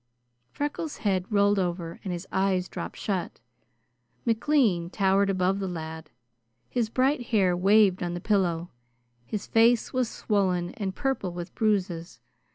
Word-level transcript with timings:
Freckles' 0.49 0.97
head 1.05 1.31
rolled 1.31 1.59
over 1.59 1.99
and 2.03 2.11
his 2.11 2.27
eyes 2.31 2.67
dropped 2.67 2.97
shut. 2.97 3.39
McLean 4.25 4.89
towered 4.89 5.29
above 5.29 5.59
the 5.59 5.67
lad. 5.67 6.09
His 6.67 6.89
bright 6.89 7.27
hair 7.27 7.55
waved 7.55 8.01
on 8.01 8.15
the 8.15 8.19
pillow. 8.19 8.71
His 9.27 9.45
face 9.45 9.93
was 9.93 10.09
swollen, 10.09 10.71
and 10.73 10.95
purple 10.95 11.33
with 11.33 11.53
bruises. 11.53 12.19